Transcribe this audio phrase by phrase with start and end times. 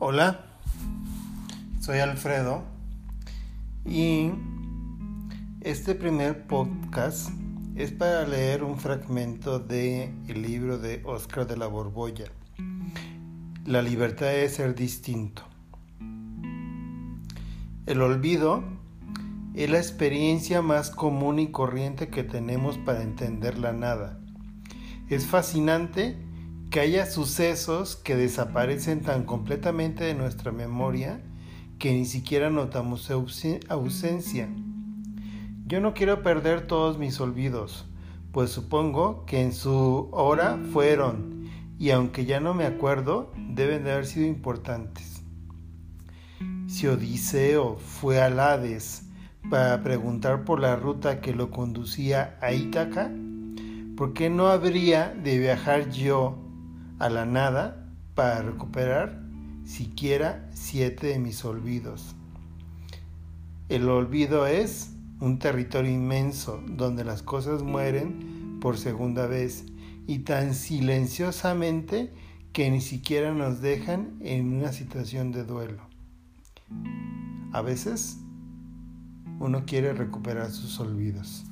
[0.00, 0.40] Hola,
[1.80, 2.64] soy Alfredo
[3.86, 4.32] y
[5.60, 7.30] este primer podcast
[7.76, 12.24] es para leer un fragmento del el libro de Oscar de la Borbolla,
[13.64, 15.44] La libertad de ser distinto.
[17.86, 18.64] El olvido
[19.54, 24.18] es la experiencia más común y corriente que tenemos para entender la nada.
[25.08, 26.16] Es fascinante
[26.74, 31.20] que haya sucesos que desaparecen tan completamente de nuestra memoria
[31.78, 33.12] que ni siquiera notamos su
[33.68, 34.48] ausencia.
[35.66, 37.86] Yo no quiero perder todos mis olvidos,
[38.32, 43.92] pues supongo que en su hora fueron, y aunque ya no me acuerdo, deben de
[43.92, 45.22] haber sido importantes.
[46.66, 49.04] Si Odiseo fue a Hades
[49.48, 53.12] para preguntar por la ruta que lo conducía a Ítaca,
[53.96, 56.43] ¿por qué no habría de viajar yo
[56.98, 59.20] a la nada para recuperar
[59.64, 62.14] siquiera siete de mis olvidos.
[63.68, 69.64] El olvido es un territorio inmenso donde las cosas mueren por segunda vez
[70.06, 72.12] y tan silenciosamente
[72.52, 75.82] que ni siquiera nos dejan en una situación de duelo.
[77.52, 78.18] A veces
[79.40, 81.44] uno quiere recuperar sus olvidos.